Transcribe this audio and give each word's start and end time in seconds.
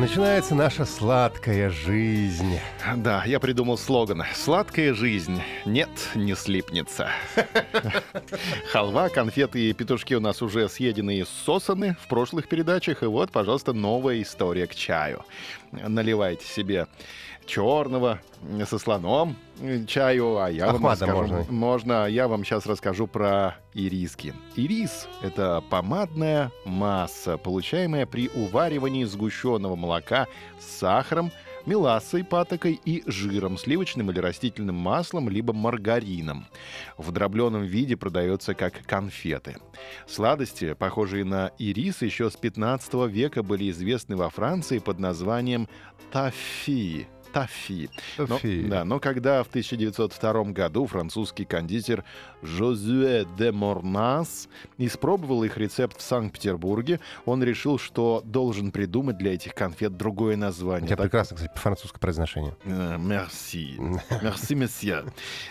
Начинается 0.00 0.54
наша 0.54 0.86
сладкая 0.86 1.68
жизнь. 1.68 2.58
Да, 2.96 3.22
я 3.26 3.38
придумал 3.38 3.76
слоган 3.76 4.24
«Сладкая 4.34 4.94
жизнь. 4.94 5.42
Нет, 5.66 5.90
не 6.14 6.34
слипнется». 6.34 7.10
Халва, 8.72 9.10
конфеты 9.10 9.60
и 9.60 9.74
петушки 9.74 10.14
у 10.14 10.20
нас 10.20 10.40
уже 10.40 10.70
съедены 10.70 11.18
и 11.18 11.26
сосаны 11.44 11.98
в 12.02 12.08
прошлых 12.08 12.48
передачах. 12.48 13.02
И 13.02 13.06
вот, 13.06 13.30
пожалуйста, 13.30 13.74
новая 13.74 14.22
история 14.22 14.66
к 14.66 14.74
чаю. 14.74 15.22
Наливайте 15.70 16.46
себе 16.46 16.86
черного 17.44 18.20
со 18.64 18.78
слоном 18.78 19.36
чаю, 19.86 20.38
а 20.38 20.50
я 20.50 20.72
вам 20.72 20.86
расскажу... 20.86 21.12
можно. 21.12 21.46
Можно, 21.50 22.04
а 22.06 22.08
я 22.08 22.26
вам 22.26 22.44
сейчас 22.44 22.64
расскажу 22.64 23.06
про 23.06 23.56
ириски. 23.74 24.34
Ирис— 24.56 25.08
это 25.22 25.62
помадная 25.70 26.52
масса, 26.64 27.36
получаемая 27.36 28.06
при 28.06 28.28
уваривании 28.28 29.04
сгущенного 29.04 29.76
молока 29.76 30.26
с 30.58 30.78
сахаром, 30.78 31.30
мелассой, 31.66 32.24
патокой 32.24 32.80
и 32.84 33.02
жиром, 33.06 33.58
сливочным 33.58 34.10
или 34.10 34.18
растительным 34.18 34.76
маслом, 34.76 35.28
либо 35.28 35.52
маргарином. 35.52 36.46
В 36.96 37.12
дробленом 37.12 37.62
виде 37.62 37.96
продается 37.96 38.54
как 38.54 38.84
конфеты. 38.86 39.56
Сладости, 40.06 40.74
похожие 40.74 41.24
на 41.24 41.52
ирис, 41.58 42.02
еще 42.02 42.30
с 42.30 42.36
15 42.36 42.94
века 43.08 43.42
были 43.42 43.70
известны 43.70 44.16
во 44.16 44.30
Франции 44.30 44.78
под 44.78 44.98
названием 44.98 45.68
тафи. 46.10 47.08
Тафи. 47.32 47.88
Но- 48.18 48.38
да, 48.68 48.84
но 48.84 48.98
когда 48.98 49.42
в 49.44 49.48
1902 49.48 50.52
году 50.52 50.86
французский 50.86 51.44
кондитер 51.44 52.04
Жозуэ 52.42 53.24
де 53.38 53.52
Морнас 53.52 54.48
испробовал 54.78 55.44
их 55.44 55.56
рецепт 55.56 55.98
в 55.98 56.02
Санкт-Петербурге, 56.02 56.98
он 57.26 57.42
решил, 57.44 57.78
что 57.78 58.22
должен 58.24 58.72
придумать 58.72 59.18
для 59.18 59.34
этих 59.34 59.54
конфет 59.54 59.96
другое 59.96 60.36
название. 60.36 60.86
тебя 60.88 60.96
Так- 60.96 61.04
прекрасно, 61.04 61.36
кстати, 61.36 61.52
французское 61.58 62.00
произношение. 62.00 62.56
Мерси. 62.64 63.76
Мерси, 64.22 64.54
месье. 64.54 65.04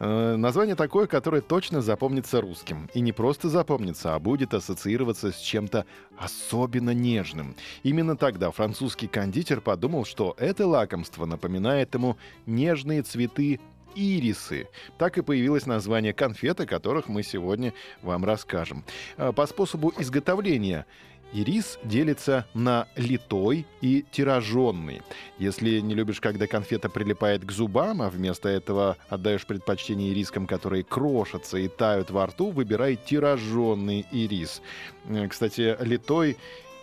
Название 0.00 0.74
такое, 0.74 1.06
которое 1.06 1.42
точно 1.42 1.82
запомнится 1.82 2.40
русским. 2.40 2.88
И 2.94 3.00
не 3.00 3.12
просто 3.12 3.48
запомнится, 3.48 4.14
а 4.14 4.18
будет 4.18 4.54
ассоциироваться 4.54 5.30
с 5.32 5.38
чем-то 5.38 5.84
особенно 6.18 6.90
нежным. 6.90 7.54
Именно 7.82 8.16
тогда 8.16 8.50
французский 8.50 9.06
кондитер 9.06 9.60
подумал, 9.60 10.04
что 10.04 10.34
это 10.38 10.66
лакомство 10.66 11.26
напоминает 11.26 11.59
ему 11.68 12.16
нежные 12.46 13.02
цветы 13.02 13.60
ирисы. 13.94 14.68
Так 14.98 15.18
и 15.18 15.22
появилось 15.22 15.66
название 15.66 16.12
конфет, 16.12 16.60
о 16.60 16.66
которых 16.66 17.08
мы 17.08 17.22
сегодня 17.22 17.72
вам 18.02 18.24
расскажем. 18.24 18.84
Э, 19.16 19.32
По 19.32 19.46
способу 19.46 19.92
изготовления 19.98 20.86
Ирис 21.32 21.78
делится 21.84 22.46
на 22.54 22.88
литой 22.96 23.64
и 23.80 24.04
тираженный. 24.10 25.00
Если 25.38 25.78
не 25.78 25.94
любишь, 25.94 26.20
когда 26.20 26.48
конфета 26.48 26.88
прилипает 26.88 27.44
к 27.44 27.52
зубам, 27.52 28.02
а 28.02 28.10
вместо 28.10 28.48
этого 28.48 28.96
отдаешь 29.08 29.46
предпочтение 29.46 30.10
ирискам, 30.12 30.48
которые 30.48 30.82
крошатся 30.82 31.58
и 31.58 31.68
тают 31.68 32.10
во 32.10 32.26
рту, 32.26 32.50
выбирай 32.50 32.96
тираженный 32.96 34.06
ирис. 34.10 34.60
Э, 35.08 35.28
Кстати, 35.28 35.76
литой 35.80 36.36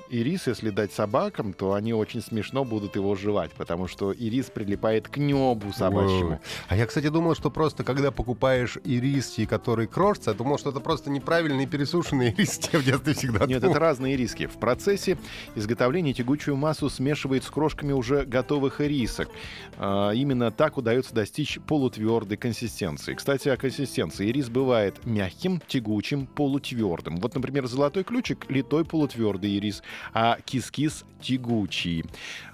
ирис, 0.09 0.47
если 0.47 0.69
дать 0.69 0.91
собакам, 0.91 1.53
то 1.53 1.73
они 1.73 1.93
очень 1.93 2.21
смешно 2.21 2.63
будут 2.63 2.95
его 2.95 3.15
жевать, 3.15 3.51
потому 3.51 3.87
что 3.87 4.11
ирис 4.11 4.45
прилипает 4.45 5.07
к 5.07 5.17
небу 5.17 5.71
собачьему. 5.73 6.39
А 6.67 6.75
я, 6.75 6.85
кстати, 6.85 7.09
думал, 7.09 7.35
что 7.35 7.49
просто 7.49 7.83
когда 7.83 8.11
покупаешь 8.11 8.77
ириски, 8.83 9.45
которые 9.45 9.87
крошатся, 9.87 10.31
я 10.31 10.37
думал, 10.37 10.57
что 10.57 10.69
это 10.69 10.79
просто 10.79 11.09
неправильные 11.09 11.67
пересушенные 11.67 12.33
ириски. 12.33 12.69
Я 12.73 12.79
в 12.79 12.83
детстве 12.83 13.13
всегда 13.13 13.45
Нет, 13.45 13.61
думал. 13.61 13.75
это 13.75 13.79
разные 13.79 14.15
риски. 14.17 14.47
В 14.47 14.57
процессе 14.57 15.17
изготовления 15.55 16.13
тягучую 16.13 16.55
массу 16.55 16.89
смешивает 16.89 17.43
с 17.43 17.49
крошками 17.49 17.93
уже 17.93 18.25
готовых 18.25 18.81
ирисок. 18.81 19.29
А, 19.77 20.11
именно 20.11 20.51
так 20.51 20.77
удается 20.77 21.13
достичь 21.13 21.59
полутвердой 21.67 22.37
консистенции. 22.37 23.13
Кстати, 23.13 23.49
о 23.49 23.57
консистенции. 23.57 24.27
Ирис 24.27 24.49
бывает 24.49 25.05
мягким, 25.05 25.61
тягучим, 25.67 26.27
полутвердым. 26.27 27.17
Вот, 27.17 27.35
например, 27.35 27.67
золотой 27.67 28.03
ключик— 28.03 28.45
литой 28.49 28.85
полутвердый 28.85 29.51
ирис, 29.57 29.81
а 30.13 30.37
кис-кис— 30.45 31.03
тягучий. 31.21 32.05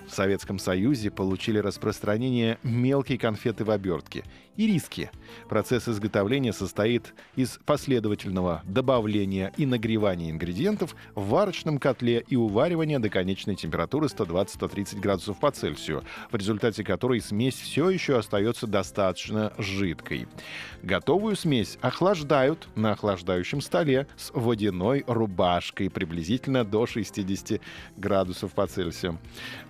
В 0.08 0.12
Советском 0.14 0.60
Союзе 0.60 1.12
получили 1.12 1.58
распространение 1.60 2.58
мелкие 2.64 3.18
конфеты 3.18 3.64
в 3.64 3.72
обертке. 3.72 4.24
Ириски. 4.56 5.10
Процесс 5.50 5.88
изготовления 5.88 6.54
состоит 6.54 7.16
из 7.36 7.60
последовательного 7.66 8.62
добавления 8.66 9.52
и 9.58 9.66
нагревания 9.66 10.30
ингредиентов 10.30 10.96
в 11.16 11.30
варочном 11.30 11.80
котле 11.80 12.24
и 12.28 12.36
уваривания 12.36 13.00
до 13.00 13.10
конечной 13.10 13.56
температуры 13.56 14.08
120-130 14.08 15.00
градусов 15.00 15.40
по 15.40 15.50
Цельсию, 15.50 16.04
в 16.30 16.36
результате 16.36 16.84
которой 16.84 17.20
смесь 17.20 17.56
все 17.56 17.90
еще 17.90 18.20
остается 18.20 18.68
достаточно 18.68 19.54
жидкой. 19.58 20.28
Готовую 20.84 21.36
смесь 21.36 21.80
охлаждают 21.82 22.68
на 22.76 22.92
охлаждающем 22.92 23.60
столе 23.60 24.06
с 24.18 24.30
водяной 24.34 25.04
рубашкой 25.08 25.90
приблизительно 25.90 26.64
до 26.64 26.86
60 26.86 27.60
градусов 27.98 28.52
по 28.52 28.68
Цельсию. 28.68 29.18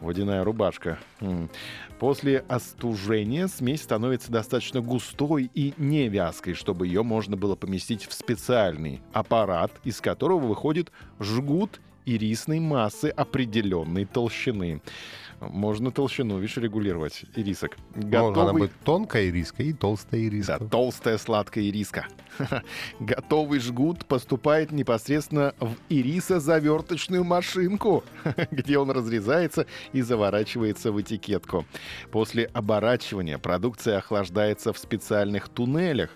Водяная 0.01 0.22
рубашка. 0.43 0.99
М. 1.19 1.49
После 1.99 2.39
остужения 2.47 3.47
смесь 3.47 3.83
становится 3.83 4.31
достаточно 4.31 4.81
густой 4.81 5.49
и 5.53 5.73
не 5.77 6.09
вязкой, 6.09 6.53
чтобы 6.53 6.87
ее 6.87 7.03
можно 7.03 7.37
было 7.37 7.55
поместить 7.55 8.05
в 8.05 8.13
специальный 8.13 9.01
аппарат, 9.13 9.71
из 9.83 10.01
которого 10.01 10.39
выходит 10.39 10.91
жгут 11.19 11.79
ирисной 12.05 12.59
массы 12.59 13.07
определенной 13.07 14.05
толщины. 14.05 14.81
Можно 15.39 15.91
толщину, 15.91 16.37
видишь, 16.39 16.55
регулировать 16.55 17.25
ирисок. 17.35 17.75
Она 17.95 18.05
Готовый- 18.07 18.61
быть 18.61 18.71
тонкая 18.85 19.27
ириска 19.27 19.61
и 19.63 19.73
толстая 19.73 20.21
ириска. 20.21 20.57
да, 20.59 20.67
толстая 20.67 21.17
сладкая 21.17 21.65
ириска. 21.65 22.07
Готовый 23.01 23.59
жгут 23.59 24.05
поступает 24.05 24.71
непосредственно 24.71 25.53
в 25.59 25.73
ирисозаверточную 25.89 27.23
машинку, 27.25 28.03
где 28.51 28.77
он 28.77 28.91
разрезается 28.91 29.65
и 29.91 30.01
заворачивается 30.01 30.93
в 30.93 31.01
этикетку. 31.01 31.65
После 32.11 32.45
оборачивания 32.45 33.37
продукция 33.37 33.97
охлаждается 33.97 34.71
в 34.71 34.77
специальных 34.77 35.49
туннелях, 35.49 36.11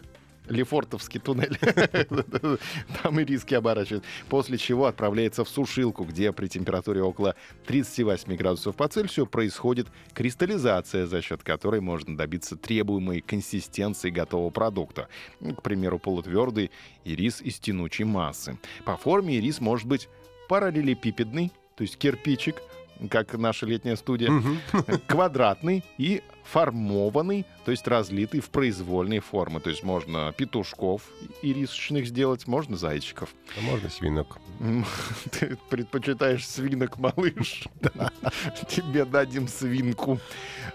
Лефортовский 0.48 1.20
туннель. 1.20 1.58
Там 3.04 3.20
и 3.20 3.26
риски 3.26 3.54
оборачивают. 3.54 4.04
После 4.30 4.58
чего 4.58 4.86
отправляется 4.86 5.44
в 5.44 5.50
сушилку, 5.50 6.04
где 6.04 6.32
при 6.32 6.48
температуре 6.48 7.02
около 7.02 7.36
38 7.66 8.36
градусов 8.36 8.76
по 8.76 8.88
Цельсию 8.88 9.28
происходит 9.28 9.88
кристаллизация, 10.14 11.06
за 11.06 11.22
счет 11.22 11.44
которой 11.44 11.82
можно 11.82 12.16
добиться 12.16 12.56
требуемой 12.56 13.22
консистенции 13.22 14.10
готового 14.10 14.50
продукта. 14.50 15.08
К 15.40 15.62
примеру, 15.62 16.00
полутвердый 16.00 16.72
ирис 17.04 17.42
из 17.42 17.60
тянучей 17.60 18.06
массы. 18.06 18.58
По 18.86 18.98
форме 18.98 19.38
ирис 19.38 19.60
может 19.62 19.88
быть 19.88 20.10
параллелепипедный, 20.48 21.52
то 21.76 21.84
есть 21.84 21.98
кирпичик, 21.98 22.62
как 23.10 23.34
наша 23.34 23.66
летняя 23.66 23.96
студия, 23.96 24.32
квадратный 25.08 25.84
и 25.98 26.22
формованный, 26.44 27.46
то 27.66 27.72
есть 27.72 27.88
разлитый 27.88 28.40
в 28.40 28.50
произвольные 28.50 29.20
формы. 29.20 29.60
То 29.60 29.70
есть 29.70 29.84
можно 29.84 30.34
петушков 30.36 31.02
ирисочных 31.42 32.08
сделать, 32.08 32.48
можно 32.48 32.78
зайчиков. 32.78 33.34
А 33.58 33.62
можно 33.62 33.90
свинок. 33.90 34.38
Ты 35.32 35.58
предпочитаешь 35.70 36.48
свинок, 36.48 36.98
малыш? 36.98 37.66
Тебе 38.70 39.06
дадим 39.06 39.48
свинку. 39.48 40.20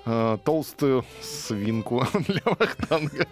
Э, 0.04 0.38
Толстую 0.44 1.04
свинку 1.20 2.06
для 2.28 2.42
вахтанга. 2.44 3.26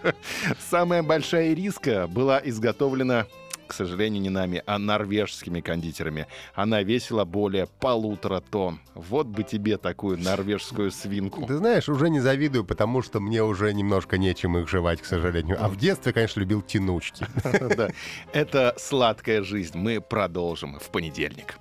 Самая 0.70 1.02
большая 1.02 1.52
ириска 1.52 2.06
была 2.06 2.40
изготовлена 2.42 3.26
к 3.70 3.72
сожалению, 3.72 4.20
не 4.20 4.30
нами, 4.30 4.64
а 4.66 4.78
норвежскими 4.78 5.60
кондитерами. 5.60 6.26
Она 6.54 6.82
весила 6.82 7.24
более 7.24 7.68
полутора 7.68 8.40
тонн. 8.40 8.80
Вот 8.94 9.28
бы 9.28 9.44
тебе 9.44 9.76
такую 9.78 10.18
норвежскую 10.18 10.90
свинку. 10.90 11.46
Ты 11.46 11.56
знаешь, 11.56 11.88
уже 11.88 12.10
не 12.10 12.18
завидую, 12.18 12.64
потому 12.64 13.00
что 13.00 13.20
мне 13.20 13.44
уже 13.44 13.72
немножко 13.72 14.18
нечем 14.18 14.58
их 14.58 14.68
жевать, 14.68 15.00
к 15.00 15.04
сожалению. 15.04 15.56
А 15.60 15.68
в 15.68 15.76
детстве, 15.76 16.12
конечно, 16.12 16.40
любил 16.40 16.62
тянучки. 16.62 17.24
Это 18.32 18.74
сладкая 18.76 19.44
жизнь. 19.44 19.78
Мы 19.78 20.00
продолжим 20.00 20.80
в 20.80 20.90
понедельник. 20.90 21.58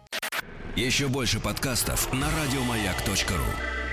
Еще 0.76 1.10
больше 1.10 1.40
подкастов 1.40 2.12
на 2.12 2.26
радиомаяк.ру. 2.26 3.89